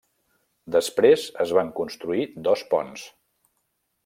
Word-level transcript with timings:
Després 0.75 1.25
es 1.45 1.53
van 1.59 1.71
construir 1.83 2.27
dos 2.49 2.65
ponts. 2.73 3.09